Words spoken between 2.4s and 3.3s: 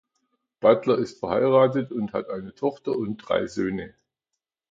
Tochter und